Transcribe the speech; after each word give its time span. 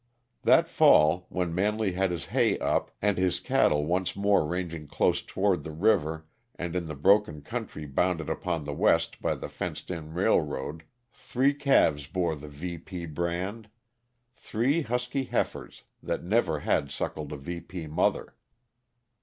That 0.41 0.67
fall, 0.67 1.27
when 1.29 1.53
Manley 1.53 1.91
had 1.91 2.09
his 2.09 2.25
hay 2.25 2.57
up, 2.57 2.89
and 3.03 3.19
his 3.19 3.39
cattle 3.39 3.85
once 3.85 4.15
more 4.15 4.43
ranging 4.47 4.87
close, 4.87 5.21
toward 5.21 5.63
the 5.63 5.69
river 5.69 6.25
and 6.55 6.75
in 6.75 6.87
the 6.87 6.95
broken 6.95 7.43
country 7.43 7.85
bounded 7.85 8.27
upon 8.27 8.63
the 8.63 8.73
west 8.73 9.21
by 9.21 9.35
the 9.35 9.47
fenced 9.47 9.91
in 9.91 10.15
railroad, 10.15 10.85
three 11.13 11.53
calves 11.53 12.07
bore 12.07 12.35
the 12.35 12.49
VP 12.49 13.05
brand 13.13 13.69
three 14.33 14.81
husky 14.81 15.25
heifers 15.25 15.83
that 16.01 16.23
never 16.23 16.61
had 16.61 16.89
suckled 16.89 17.31
a 17.31 17.37
VP 17.37 17.85
mother. 17.85 18.33